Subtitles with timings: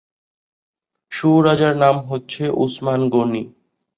[1.11, 3.43] সুয়োরাজার নাম হচ্ছে ওসমান গনি।